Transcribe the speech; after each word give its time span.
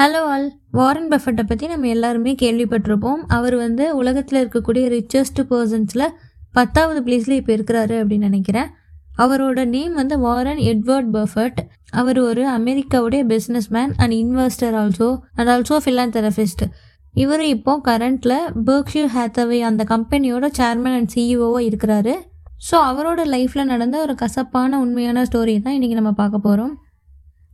Hello 0.00 0.18
all 0.32 0.44
Warren 0.70 1.08
பஃபட்டை 1.12 1.44
பற்றி 1.46 1.66
நம்ம 1.70 1.86
எல்லாருமே 1.94 2.32
கேள்விப்பட்டிருப்போம். 2.42 3.22
அவர் 3.36 3.56
வந்து 3.62 3.84
உலகத்தில் 4.00 4.38
இருக்கக்கூடிய 4.40 4.84
ரிச்சஸ்ட் 4.94 5.40
பர்சன்ஸில் 5.48 6.04
பத்தாவது 6.56 7.00
பிளேஸில் 7.06 7.34
இப்போ 7.38 7.52
இருக்கிறாரு 7.56 7.94
அப்படின்னு 8.00 8.28
நினைக்கிறேன். 8.30 8.68
அவரோட 9.24 9.64
நேம் 9.72 9.94
வந்து 10.00 10.16
வாரன் 10.26 10.60
எட்வர்ட் 10.72 11.10
பஃபட் 11.16 11.58
அவர் 12.02 12.20
ஒரு 12.28 12.44
அமெரிக்காவுடைய 12.58 13.22
business 13.32 13.68
man 13.76 13.94
and 13.96 14.16
investor 14.20 14.76
also 14.82 15.10
and 15.38 15.52
also 15.54 15.78
philanthropist 15.86 16.64
இவர் 17.14 17.44
இப்போது 17.54 17.84
கரண்ட்டில் 17.90 18.38
பெர்க்ஷியர் 18.70 19.12
ஹேத்தவே 19.18 19.60
அந்த 19.70 19.84
கம்பெனியோட 19.94 20.50
சேர்மன் 20.60 20.96
அண்ட் 20.98 21.14
சிஇஓவாக 21.16 21.68
இருக்கிறாரு. 21.70 22.14
ஸோ 22.68 22.76
அவரோட 22.90 23.24
லைஃப்பில் 23.36 23.70
நடந்த 23.72 23.98
ஒரு 24.06 24.14
கசப்பான 24.22 24.80
உண்மையான 24.84 25.24
ஸ்டோரி 25.30 25.56
தான் 25.64 25.76
இன்றைக்கி 25.78 25.98
நம்ம 26.00 26.12
பார்க்க 26.22 26.46
போகிறோம் 26.46 26.74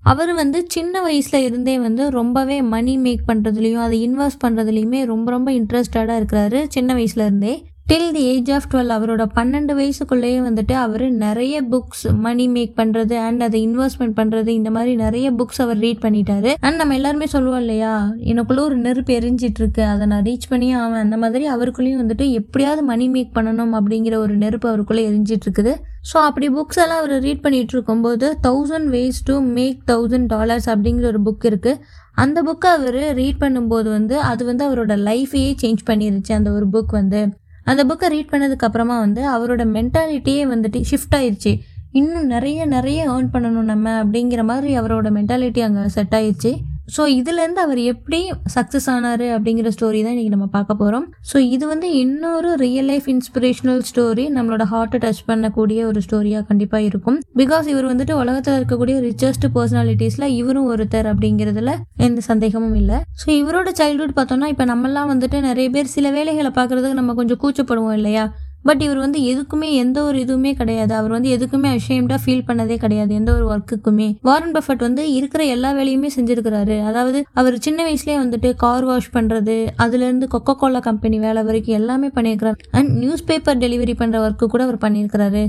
அவர் 0.04 0.32
வந்து 0.34 0.58
சின்ன 0.68 1.02
வயசில் 1.02 1.44
இருந்தே 1.44 1.78
வந்து 1.78 2.10
ரொம்பவே 2.10 2.62
மணி 2.62 2.98
மேக் 2.98 3.28
பண்ணுறதுலையும் 3.28 3.84
அதை 3.84 3.98
இன்வெஸ்ட் 4.08 4.42
பண்ணுறதுலையுமே 4.44 5.04
ரொம்ப 5.04 5.30
ரொம்ப 5.30 5.50
இன்ட்ரெஸ்டடாக 5.50 6.16
இருக்கிறாரு 6.20 6.64
சின்ன 6.68 6.94
வயசுல 6.94 7.24
இருந்தே. 7.28 7.54
Till 7.92 8.12
the 8.12 8.22
age 8.24 8.50
of 8.50 8.68
twelve 8.70 8.92
அவரோட 8.96 9.22
பன்னெண்டு 9.34 9.72
வயசுக்குள்ளேயே 9.78 10.38
வந்துட்டு 10.40 10.72
அவர் 10.72 11.10
நிறைய 11.10 11.62
புக்ஸ் 11.62 12.04
மணி 12.18 12.48
மேக் 12.48 12.72
பண்ணுறது 12.76 13.14
அண்ட் 13.14 13.42
அதை 13.42 13.68
இன்வெஸ்ட்மெண்ட் 13.68 14.14
பண்ணுறது 14.16 14.46
இந்த 14.46 14.70
மாதிரி 14.70 14.94
நிறைய 14.96 15.32
புக்ஸ் 15.32 15.62
அவர் 15.64 15.78
ரீட் 15.78 16.02
பண்ணிட்டாரு. 16.02 16.52
அண்ட் 16.60 16.76
நம்ம 16.76 16.94
எல்லாருமே 16.94 17.26
சொல்லுவோம் 17.26 17.58
இல்லையா 17.58 18.12
எனக்குள்ள 18.18 18.62
ஒரு 18.62 18.76
நெருப்பு 18.76 19.14
எரிஞ்சிட்டு 19.18 19.60
இருக்கு 19.62 19.84
அதை 19.84 20.06
நான் 20.06 20.22
ரீச் 20.22 20.48
பண்ணியே 20.48 20.72
ஆவேன். 20.72 21.04
அந்த 21.06 21.16
மாதிரி 21.16 21.46
அவருக்குள்ளேயும் 21.54 22.02
வந்துட்டு 22.04 22.30
எப்படியாவது 22.30 22.82
மணி 22.82 23.08
மேக் 23.08 23.34
பண்ணணும் 23.34 23.74
அப்படிங்கிற 23.80 24.14
ஒரு 24.14 24.36
நெருப்பு 24.36 24.68
அவருக்குள்ளே 24.68 25.08
எரிஞ்சிட்டு 25.10 25.46
இருக்குது 25.48 25.74
ஸோ 26.12 26.16
அப்படி 26.16 26.48
புக்ஸ் 26.48 26.78
எல்லாம் 26.78 26.98
அவர் 26.98 27.20
ரீட் 27.20 27.44
பண்ணிகிட்டு 27.44 27.72
இருக்கும்போது 27.72 28.38
thousand 28.42 28.88
ways 28.88 29.20
to 29.24 29.40
make 29.40 29.78
thousand 29.86 30.26
dollars 30.26 30.70
அப்படிங்கிற 30.70 31.04
ஒரு 31.06 31.20
புக் 31.22 31.44
இருக்குது 31.44 31.80
அந்த 32.12 32.42
புக்கை 32.42 32.66
அவர் 32.66 33.14
ரீட் 33.14 33.40
பண்ணும்போது 33.40 33.88
வந்து 33.88 34.20
அது 34.20 34.44
வந்து 34.44 34.74
அவரோட 34.74 34.96
லைஃபையே 35.02 35.54
சேஞ்ச் 35.62 35.78
பண்ணிருச்சு 35.86 36.32
அந்த 36.32 36.50
ஒரு 36.50 36.66
புக் 36.68 36.86
வந்து. 36.86 37.20
அந்த 37.64 37.84
புக்கை 37.84 38.08
ரீட் 38.08 38.32
பண்ணதுக்கப்புறமா 38.32 38.96
வந்து 38.98 39.28
அவரோட 39.28 39.64
மென்டாலிட்டியே 39.64 40.44
வந்துட்டு 40.46 40.84
ஷிஃப்ட் 40.90 41.16
ஆயிடுச்சு 41.16 41.52
இன்னும் 41.92 42.26
நிறைய 42.26 42.66
நிறைய 42.66 43.10
ஏர்ன் 43.10 43.30
பண்ணணும் 43.32 43.70
நம்ம 43.72 44.04
அப்படிங்கிற 44.04 44.44
மாதிரி 44.44 44.78
அவரோட 44.78 45.10
மென்டாலிட்டி 45.10 45.60
அங்கே 45.60 45.88
செட் 45.88 46.14
ஆயிடுச்சு 46.14 46.52
ஸோ 46.88 47.02
இதுலேருந்து 47.08 47.56
அவர் 47.56 47.78
எப்படி 47.78 48.18
சக்ஸஸ் 48.54 48.90
ஆனார் 48.90 49.22
அப்படிங்கிற 49.22 49.68
ஸ்டோரி 49.68 50.02
தான் 50.02 50.12
இன்றைக்கி 50.14 50.28
நம்ம 50.28 50.46
பார்க்க 50.46 50.74
போகிறோம் 50.74 51.06
ஸோ 51.32 51.36
இது 51.38 51.66
வந்து 51.66 51.92
இன்னொரு 51.92 52.54
ரியல் 52.54 52.84
லைஃப் 52.84 53.08
இன்ஸ்பிரேஷனல் 53.08 53.80
ஸ்டோரி 53.90 54.24
நம்மளோட 54.36 54.64
ஹார்ட்டை 54.72 54.98
டச் 55.04 55.22
பண்ணக்கூடிய 55.26 55.86
ஒரு 55.86 56.00
ஸ்டோரியாக 56.00 56.44
கண்டிப்பாக 56.46 56.82
இருக்கும். 56.82 57.18
பிகாஸ் 57.36 57.66
இவர் 57.66 57.88
வந்துட்டு 57.92 58.12
உலகத்தில் 58.12 58.54
இருக்கக்கூடிய 58.54 58.96
ரிச்சஸ்ட் 59.00 59.46
பர்சனாலிட்டிஸில் 59.54 60.28
இவரும் 60.40 60.68
ஒருத்தர் 60.74 61.08
அப்படிங்கிறதுல 61.12 61.74
எந்த 61.96 62.20
சந்தேகமும் 62.20 62.74
இல்லை. 62.74 62.98
ஸோ 63.22 63.30
இவரோட 63.30 63.70
சைல்ட்ஹுட் 63.80 64.16
பார்த்தோம்னா 64.20 64.44
இப்போ 64.44 64.64
நம்மலாம் 64.64 65.10
வந்துட்டு 65.12 65.40
நிறைய 65.40 65.70
பேர் 65.70 65.86
சில 65.86 66.10
வேலைகளை 66.10 66.50
பார்க்குறதுக்கு 66.50 66.92
நம்ம 66.92 67.14
கொஞ்சம் 67.14 67.40
கூச்சப்படுவோம் 67.42 67.92
இல்லையா? 67.92 68.26
பட் 68.68 68.82
இவர் 68.86 69.00
வந்து 69.04 69.18
எதுக்குமே 69.30 69.68
எந்த 69.82 69.98
ஒரு 70.08 70.18
இதுவுமே 70.24 70.52
கிடையாது. 70.60 70.92
அவர் 71.00 71.14
வந்து 71.16 71.30
எதுக்குமே 71.36 71.70
அஷேம்டாக 71.78 72.20
ஃபீல் 72.24 72.46
பண்ணதே 72.48 72.76
கிடையாது 72.84 73.12
எந்த 73.20 73.30
ஒரு 73.36 73.46
ஒர்க்குக்குமே 73.52 74.08
வாரன் 74.28 74.54
பஃபட் 74.56 74.86
வந்து 74.86 75.04
இருக்கிற 75.18 75.44
எல்லா 75.54 75.72
வேலையுமே 75.80 76.10
செஞ்சிருக்கிறாரு. 76.16 76.78
அதாவது 76.90 77.20
அவர் 77.40 77.58
சின்ன 77.66 77.82
வயசுலேயே 77.88 78.18
வந்துட்டு 78.24 78.50
கார் 78.64 78.84
வாஷ் 78.84 79.12
பண்ணுறது 79.16 79.56
அதுலேருந்து 79.86 80.28
கொக்கோ 80.36 80.54
கோலா 80.62 80.82
கம்பெனி 80.88 81.18
வேலை 81.18 81.42
வரைக்கும் 81.50 81.78
எல்லாமே 81.80 82.10
பண்ணியிருக்கிறார். 82.16 82.58
அண்ட் 82.70 82.92
நியூஸ் 83.02 83.28
பேப்பர் 83.30 83.62
டெலிவரி 83.66 83.96
பண்ணுற 84.02 84.18
ஒர்க்கு 84.26 84.48
கூட 84.54 84.64
அவர் 84.68 84.84
பண்ணியிருக்கிறாரு. 84.86 85.44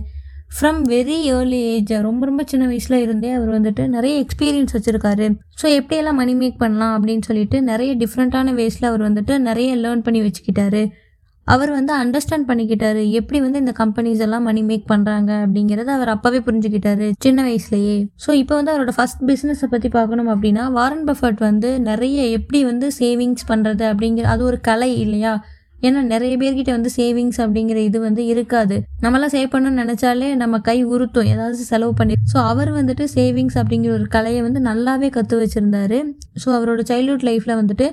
ஃப்ரம் 0.55 0.81
வெரி 0.91 1.15
ஏர்லி 1.35 1.59
ஏஜ் 1.69 1.93
ரொம்ப 2.07 2.25
ரொம்ப 2.25 2.41
சின்ன 2.51 2.63
வயசில் 2.71 2.97
இருந்தே 3.05 3.29
அவர் 3.37 3.49
வந்துட்டு 3.55 3.83
நிறைய 3.87 4.15
எக்ஸ்பீரியன்ஸ் 4.23 4.75
வச்சுருக்காரு. 4.75 5.25
ஸோ 5.61 5.65
எப்படியெல்லாம் 5.79 6.19
மணி 6.19 6.33
மேக் 6.41 6.61
பண்ணலாம் 6.63 6.93
அப்படின்னு 6.97 7.27
சொல்லிட்டு 7.29 7.57
நிறைய 7.71 7.93
டிஃப்ரெண்ட்டான 8.03 8.53
வேஸில் 8.59 8.89
அவர் 8.91 9.03
வந்துட்டு 9.07 9.35
நிறைய 9.47 9.71
லேர்ன் 9.75 10.05
பண்ணி 10.07 10.21
வச்சுக்கிட்டாரு. 10.21 10.83
அவர் 11.53 11.71
வந்து 11.77 11.91
அண்டர்ஸ்டாண்ட் 12.01 12.47
பண்ணிக்கிட்டாரு. 12.49 13.01
எப்படி 13.19 13.39
வந்து 13.45 13.59
இந்த 13.63 13.73
கம்பெனிஸ் 13.79 14.21
எல்லாம் 14.25 14.45
மணி 14.49 14.61
மேக் 14.69 14.85
பண்ணுறாங்க 14.91 15.31
அப்படிங்கிறத 15.45 15.89
அவர் 15.97 16.13
அப்போவே 16.13 16.39
புரிஞ்சுக்கிட்டாரு 16.47 17.07
சின்ன 17.25 17.43
வயசுலேயே. 17.47 17.97
ஸோ 18.23 18.31
இப்போ 18.41 18.53
வந்து 18.55 18.71
அவரோட 18.73 18.93
ஃபர்ஸ்ட் 18.97 19.21
பிஸ்னஸை 19.29 19.67
பற்றி 19.73 19.89
பார்க்கணும் 19.89 20.31
அப்படின்னா 20.35 20.63
வாரன் 20.77 21.05
பஃபர்ட் 21.09 21.43
வந்து 21.49 21.71
நிறைய 21.89 22.21
எப்படி 22.37 22.61
வந்து 22.71 22.87
சேவிங்ஸ் 23.01 23.45
பண்ணுறது 23.51 23.85
அப்படிங்கிற 23.91 24.27
அது 24.35 24.43
ஒரு 24.43 24.59
கலை 24.69 24.89
இல்லையா? 25.03 25.33
ஏன்னா 25.81 26.01
நிறைய 26.11 26.33
பேர்கிட்ட 26.41 26.71
வந்து 26.75 26.89
சேவிங்ஸ் 26.97 27.39
அப்படிங்கிற 27.43 27.79
இது 27.87 27.97
வந்து 27.99 28.21
இருக்காது. 28.25 28.75
நம்மளாம் 29.03 29.33
சேவ் 29.33 29.51
பண்ணணும்னு 29.53 29.81
நினச்சாலே 29.83 30.29
நம்ம 30.41 30.59
கை 30.59 30.77
உறுத்தும். 30.93 31.29
ஏதாவது 31.33 31.69
செலவு 31.71 31.93
பண்ணி. 31.93 32.15
ஸோ 32.33 32.37
அவர் 32.51 32.71
வந்துட்டு 32.71 33.05
சேவிங்ஸ் 33.15 33.57
அப்படிங்கிற 33.61 33.91
ஒரு 33.99 34.07
கலையை 34.15 34.41
வந்து 34.41 34.61
நல்லாவே 34.69 35.09
கற்று 35.17 35.37
வச்சுருந்தாரு. 35.43 35.99
ஸோ 36.43 36.47
அவரோட 36.57 36.83
சைல்ட்ஹுட் 36.91 37.27
லைஃப்பில் 37.29 37.59
வந்துட்டு 37.61 37.87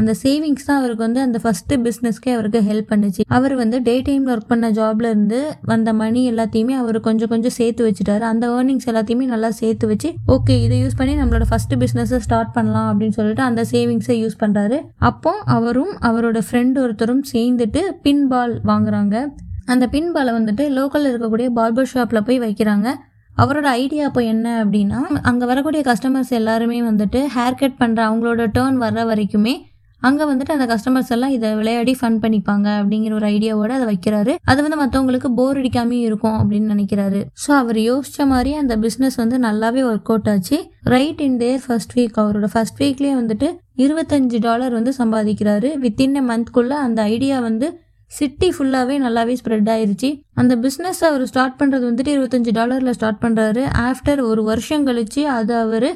அந்த 0.00 0.12
சேவிங்ஸ் 0.22 0.66
தான் 0.68 0.78
அவருக்கு 0.80 1.04
வந்து 1.06 1.20
அந்த 1.26 1.38
ஃபஸ்ட்டு 1.44 1.78
பிஸ்னஸ்க்கே 1.86 2.30
அவருக்கு 2.36 2.60
ஹெல்ப் 2.68 2.88
பண்ணுச்சு. 2.92 3.22
அவர் 3.36 3.54
வந்து 3.62 3.76
டே 3.88 3.94
டைமில் 4.06 4.32
ஒர்க் 4.34 4.50
பண்ண 4.52 4.70
ஜாப்ல 4.78 5.10
இருந்து 5.12 5.40
வந்த 5.72 5.92
மணி 6.00 6.22
எல்லாத்தையுமே 6.32 6.74
அவர் 6.82 6.98
கொஞ்சம் 7.08 7.30
கொஞ்சம் 7.32 7.56
சேர்த்து 7.58 7.84
வச்சுட்டாரு. 7.88 8.24
அந்த 8.32 8.44
ஏர்னிங்ஸ் 8.56 8.88
எல்லாத்தையுமே 8.92 9.28
நல்லா 9.34 9.50
சேர்த்து 9.60 9.88
வச்சு 9.92 10.10
ஓகே 10.36 10.56
இதை 10.66 10.78
யூஸ் 10.82 10.98
பண்ணி 11.00 11.14
நம்மளோட 11.20 11.46
ஃபஸ்ட்டு 11.52 11.78
பிஸ்னஸை 11.82 12.20
ஸ்டார்ட் 12.26 12.52
பண்ணலாம் 12.58 12.88
அப்படின்னு 12.90 13.16
சொல்லிட்டு 13.20 13.44
அந்த 13.50 13.64
சேவிங்ஸை 13.72 14.18
யூஸ் 14.22 14.40
பண்ணுறாரு 14.42 14.78
அப்போ 15.10 15.32
அவரும் 15.56 15.94
அவரோட 16.10 16.38
ஃப்ரெண்ட் 16.48 16.78
ஒருத்தரும் 16.84 17.24
சேர்ந்துட்டு 17.32 17.82
பின்பால் 18.06 18.54
வாங்குறாங்க. 18.70 19.16
அந்த 19.72 19.84
பின்பாலை 19.92 20.32
வந்துட்டு 20.38 20.64
லோக்கலில் 20.76 21.10
இருக்கக்கூடிய 21.10 21.48
பார்பர் 21.58 21.92
ஷாப்பில் 21.92 22.26
போய் 22.28 22.40
வைக்கிறாங்க. 22.46 22.88
அவரோட 23.42 23.68
ஐடியா 23.82 24.02
இப்போ 24.08 24.22
என்ன 24.32 24.48
அப்படின்னா 24.64 24.98
அங்கே 25.28 25.46
வரக்கூடிய 25.50 25.82
கஸ்டமர்ஸ் 25.88 26.32
எல்லாருமே 26.38 26.80
வந்துட்டு 26.88 27.20
ஹேர் 27.36 27.60
கட் 27.62 27.78
பண்ணுற 27.80 28.00
அவங்களோட 28.08 28.44
டேர்ன் 28.56 28.76
வர்ற 28.82 29.02
வரைக்குமே 29.10 29.54
அங்கே 30.08 30.24
வந்துட்டு 30.30 30.54
அந்த 30.56 30.66
கஸ்டமர்ஸ் 30.72 31.12
எல்லாம் 31.16 31.34
இதை 31.36 31.48
விளையாடி 31.60 31.92
ஃபன் 32.00 32.18
பண்ணிப்பாங்க 32.22 32.68
அப்படிங்கிற 32.80 33.12
ஒரு 33.18 33.26
ஐடியாவோட 33.34 33.70
அதை 33.78 33.86
வைக்கிறாரு. 33.92 34.32
அது 34.50 34.60
வந்து 34.66 34.78
மற்றவங்களுக்கு 34.82 35.30
போர் 35.38 35.60
அடிக்காமையும் 35.60 36.06
இருக்கும் 36.08 36.38
அப்படின்னு 36.40 36.72
நினைக்கிறாரு. 36.74 37.20
ஸோ 37.44 37.52
அவர் 37.60 37.80
யோசிச்ச 37.90 38.26
மாதிரி 38.32 38.52
அந்த 38.62 38.76
பிஸ்னஸ் 38.84 39.18
வந்து 39.22 39.38
நல்லாவே 39.46 39.84
ஒர்க் 39.90 40.10
அவுட் 40.14 40.30
ஆச்சு. 40.34 40.58
Right 40.94 41.22
in 41.28 41.38
their 41.44 41.62
first 41.66 41.94
week 41.98 42.20
அவரோட 42.24 42.48
ஃபர்ஸ்ட் 42.54 42.80
வீக்லேயே 42.82 43.14
வந்துட்டு 43.20 43.50
இருபத்தஞ்சு 43.84 44.40
டாலர் 44.48 44.76
வந்து 44.78 44.94
சம்பாதிக்கிறாரு. 45.00 45.70
வித்தின் 45.84 46.18
எ 46.20 46.24
மந்த்குள்ளே 46.32 46.78
அந்த 46.86 47.00
ஐடியா 47.14 47.38
வந்து 47.48 47.68
சிட்டி 48.10 48.48
ஃபுல்லாகவே 48.54 48.96
நல்லாவே 49.04 49.34
ஸ்ப்ரெட் 49.40 49.70
ஆயிருச்சு. 49.74 50.08
அந்த 50.40 50.54
பிஸ்னஸ் 50.64 51.00
அவர் 51.08 51.22
ஸ்டார்ட் 51.30 51.56
பண்ணுறது 51.60 51.84
வந்துட்டு 51.88 52.12
இருபத்தஞ்சு 52.16 52.52
டாலரில் 52.58 52.96
ஸ்டார்ட் 52.98 53.22
பண்ணுறாரு 53.24 53.62
ஆஃப்டர் 53.86 54.20
ஒரு 54.30 54.42
வருஷம் 54.50 54.84
கழிச்சு 54.88 55.22
அதை 55.36 55.54
அவர் 55.64 55.88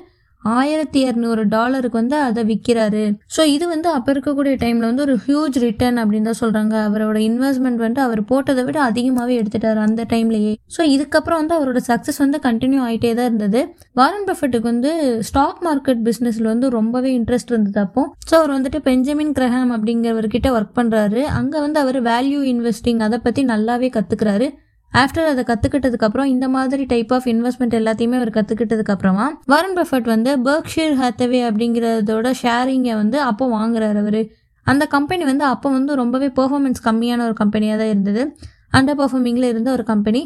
ஆயிரத்தி 0.45 0.99
இரநூறு 1.07 1.43
டாலருக்கு 1.49 1.99
வந்து 1.99 2.17
அதை 2.17 2.43
விற்கிறாரு 2.45 3.03
ஸோ 3.37 3.45
இது 3.45 3.69
வந்து 3.69 3.89
அப்போ 3.89 4.13
இருக்கக்கூடிய 4.13 4.55
டைமில் 4.57 4.87
வந்து 4.87 5.03
ஒரு 5.03 5.15
ஹியூஜ் 5.27 5.57
ரிட்டர்ன் 5.59 5.99
அப்படின்னு 5.99 6.29
தான் 6.31 6.41
சொல்கிறாங்க 6.41 6.75
அவரோட 6.83 7.19
இன்வெஸ்ட்மெண்ட் 7.21 7.77
வந்து 7.77 8.01
அவர் 8.01 8.23
போட்டதை 8.25 8.65
விட 8.65 8.79
அதிகமாகவே 8.83 9.35
எடுத்துட்டார் 9.41 9.81
அந்த 9.87 10.05
டைம்லேயே 10.11 10.53
ஸோ 10.77 10.83
இதுக்கப்புறம் 10.95 11.41
வந்து 11.43 11.57
அவரோட 11.59 11.81
சக்ஸஸ் 11.91 12.17
வந்து 12.17 12.39
கண்டினியூ 12.39 12.81
ஆகிட்டே 12.83 13.15
தான் 13.15 13.25
இருந்தது. 13.25 13.61
வாரன் 13.93 14.27
பஃபட்டுக்கு 14.29 14.69
வந்து 14.69 14.93
ஸ்டாக் 15.21 15.61
மார்க்கெட் 15.63 16.03
பிஸ்னஸில் 16.09 16.43
வந்து 16.43 16.69
ரொம்பவே 16.69 17.11
இன்ட்ரெஸ்ட் 17.19 17.53
இருந்தது 17.53 17.81
அப்போ. 17.81 18.05
ஸோ 18.31 18.35
அவர் 18.35 18.55
வந்துட்டு 18.57 18.79
பெஞ்சமின் 18.79 19.33
கிரஹாம் 19.33 19.75
அப்படிங்கிறவர்கிட்ட 19.77 20.51
ஒர்க் 20.51 20.79
பண்ணுறாரு 20.79 21.23
அங்கே 21.39 21.59
வந்து 21.61 21.81
அவர் 21.81 22.01
வேல்யூ 22.03 22.41
இன்வெஸ்டிங் 22.55 23.01
அதை 23.01 23.19
பற்றி 23.19 23.45
நல்லாவே 23.45 23.91
கற்றுக்கிறாரு 23.91 24.49
ஆஃப்டர் 24.93 25.29
அதை 25.31 25.43
கற்றுக்கிட்டதுக்கு 25.49 26.07
அப்புறம் 26.07 26.29
இந்த 26.35 26.47
மாதிரி 26.49 26.85
டைப் 26.85 27.13
ஆஃப் 27.13 27.27
இன்வெஸ்ட்மெண்ட் 27.33 27.75
எல்லாத்தையுமே 27.81 28.17
அவர் 28.21 28.31
கற்றுக்கிட்டதுக்கு 28.31 28.93
அப்புறமா 28.95 29.27
வாரன் 29.47 29.77
பஃபட் 29.79 30.09
வந்து 30.15 30.31
பர்க்ஷீர் 30.39 30.95
ஹேத்தவே 31.01 31.41
அப்படிங்கிறதோட 31.49 32.31
ஷேரிங்கை 32.43 32.95
வந்து 32.95 33.19
அப்போ 33.21 33.47
வாங்குறாரு 33.59 33.99
அவர். 34.05 34.21
அந்த 34.67 34.87
கம்பெனி 34.87 35.25
வந்து 35.25 35.45
அப்போ 35.45 35.69
வந்து 35.71 35.93
ரொம்பவே 35.95 36.29
பெர்ஃபார்மன்ஸ் 36.39 36.81
கம்மியான 36.85 37.25
ஒரு 37.25 37.33
கம்பெனியாக 37.33 37.79
தான் 37.83 37.89
இருந்தது. 37.89 38.23
அண்டர் 38.73 38.99
பர்ஃபார்மிங்கில் 39.01 39.51
இருந்த 39.53 39.69
ஒரு 39.71 39.85
கம்பெனி 39.85 40.23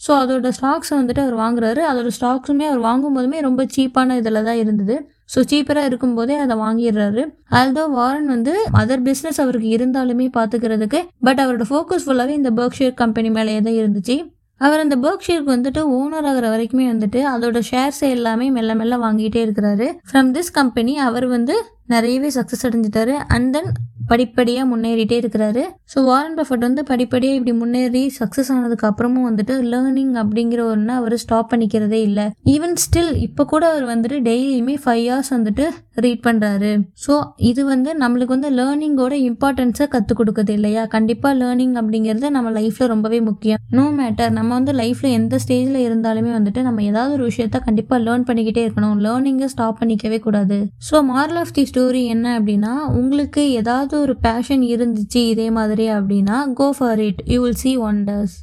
ஸோ 0.00 0.12
அதோட 0.22 0.50
ஸ்டாக்ஸை 0.58 0.94
வந்துட்டு 1.00 1.22
அவர் 1.24 1.36
வாங்குறாரு. 1.42 1.80
அதோட 1.90 2.10
ஸ்டாக்ஸுமே 2.18 2.66
அவர் 2.70 2.80
வாங்கும் 2.88 3.12
போதுமே 3.12 3.40
ரொம்ப 3.40 3.66
சீப்பான 3.76 4.16
இதில் 4.16 4.46
தான் 4.48 4.60
இருந்தது. 4.62 4.96
ஸோ 5.32 5.40
சீப்பராக 5.50 5.88
இருக்கும்போதே 5.90 6.36
அதை 6.44 6.54
வாங்கிடுறாரு. 6.64 7.22
ஆல்தோ 7.58 7.84
வாரன் 7.96 8.30
வந்து 8.34 8.54
அதர் 8.80 9.04
பிஸ்னஸ் 9.08 9.40
அவருக்கு 9.44 9.68
இருந்தாலுமே 9.76 10.28
பார்த்துக்கிறதுக்கு 10.38 11.00
பட் 11.28 11.42
அவரோட 11.44 11.66
ஃபோக்கஸ் 11.70 12.06
ஃபுல்லாகவே 12.06 12.34
இந்த 12.40 12.52
பர்க்ஷேர் 12.60 12.94
கம்பெனி 13.02 13.30
மேலேயே 13.38 13.60
தான் 13.68 13.78
இருந்துச்சு. 13.80 14.16
அவர் 14.60 14.82
அந்த 14.84 14.96
பர்க்ஷேருக்கு 15.04 15.54
வந்துட்டு 15.54 15.80
ஓனர் 15.98 16.26
ஆகிற 16.30 16.46
வரைக்குமே 16.54 16.84
வந்துட்டு 16.90 17.20
அதோட 17.30 17.60
ஷேர்ஸ் 17.70 18.02
எல்லாமே 18.16 18.46
மெல்ல 18.56 18.74
மெல்ல 18.80 18.96
வாங்கிட்டே 19.04 19.40
இருக்கிறாரு. 19.46 19.86
ஃப்ரம் 20.10 20.30
திஸ் 20.36 20.52
கம்பெனி 20.58 20.92
அவர் 21.06 21.26
வந்து 21.36 21.54
நிறையவே 21.94 22.28
சக்ஸஸ் 22.36 22.66
அடைஞ்சிட்டாரு. 22.68 23.14
அண்ட் 23.34 23.48
தென் 23.54 23.70
படிப்படியாக 24.10 24.66
முன்னேறிட்டே 24.72 25.16
இருக்கிறாரு. 25.22 25.62
ஸோ 25.92 25.98
வாரன் 26.08 26.36
பஃபட் 26.38 26.66
வந்து 26.66 26.82
படிப்படியாக 26.90 27.38
இப்படி 27.38 27.54
முன்னேறி 27.62 28.02
சக்ஸஸ் 28.18 28.50
ஆனதுக்கு 28.54 28.86
அப்புறமும் 28.90 29.26
வந்துட்டு 29.28 29.54
லேர்னிங் 29.72 30.14
அப்படிங்கிற 30.22 30.60
ஒன்று 30.72 30.92
அவர் 31.00 31.16
ஸ்டாப் 31.24 31.50
பண்ணிக்கிறதே 31.52 32.00
இல்லை. 32.08 32.26
ஈவன் 32.54 32.76
ஸ்டில் 32.84 33.12
இப்போ 33.26 33.42
கூட 33.52 33.64
அவர் 33.72 33.86
வந்துட்டு 33.92 34.18
டெய்லியுமே 34.28 34.76
ஃபைவ் 34.84 35.04
ஹவர்ஸ் 35.08 35.32
வந்துட்டு 35.36 35.66
ரீட் 36.04 36.22
பண்ணுறாரு 36.26 36.70
ஸோ 37.04 37.14
இது 37.50 37.62
வந்து 37.72 37.90
நம்மளுக்கு 38.02 38.34
வந்து 38.36 38.50
லேர்னிங்கோட 38.58 39.14
இம்பார்ட்டன்ஸை 39.28 39.86
கற்றுக் 39.94 40.18
கொடுக்குது 40.20 40.52
இல்லையா? 40.58 40.82
கண்டிப்பாக 40.94 41.34
லேர்னிங் 41.40 41.74
அப்படிங்கிறது 41.80 42.28
நம்ம 42.36 42.50
லைஃப்பில் 42.58 42.90
ரொம்பவே 42.92 43.18
முக்கியம். 43.28 43.60
நோ 43.78 43.84
மேட்டர் 43.98 44.32
நம்ம 44.38 44.50
வந்து 44.58 44.72
லைஃப்பில் 44.80 45.16
எந்த 45.18 45.38
ஸ்டேஜில் 45.44 45.80
இருந்தாலுமே 45.86 46.30
வந்துட்டு 46.38 46.62
நம்ம 46.68 46.82
ஏதாவது 46.90 47.12
ஒரு 47.18 47.26
விஷயத்த 47.30 47.60
கண்டிப்பாக 47.66 48.00
லேர்ன் 48.06 48.26
பண்ணிக்கிட்டே 48.28 48.64
இருக்கணும். 48.66 48.96
லேர்னிங்கை 49.06 49.48
ஸ்டாப் 49.54 49.78
பண்ணிக்கவே 49.80 50.18
கூடாது. 50.26 50.58
So 50.88 50.96
moral 51.10 51.40
of 51.42 51.54
the 51.58 51.64
story 51.70 52.02
என்ன 52.14 52.26
அப்படின்னா 52.38 52.72
உங்களுக்கு 53.00 53.44
ஏதாவது 53.60 53.94
ஒரு 54.02 54.14
பேஷன் 54.22 54.62
இருந்துச்சு 54.68 55.22
இதே 55.32 55.48
மாதிரி 55.50 55.86
அப்படின்னா 55.90 56.38
go 56.54 56.68
for 56.78 57.00
it 57.00 57.22
you 57.26 57.38
will 57.42 57.60
see 57.60 57.72
wonders 57.82 58.36